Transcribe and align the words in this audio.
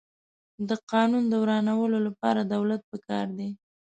د 0.69 0.71
قانون 0.91 1.23
د 1.29 1.33
ورانولو 1.43 1.97
لپاره 2.07 2.41
دولت 2.53 2.81
پکار 2.91 3.27
دی. 3.37 3.49